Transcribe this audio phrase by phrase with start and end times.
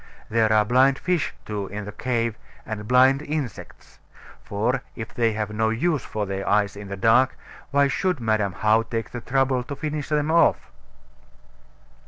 [0.31, 3.99] There are blind fish, too, in the cave, and blind insects;
[4.43, 7.37] for, if they have no use for their eyes in the dark,
[7.69, 10.71] why should Madam How take the trouble to finish them off?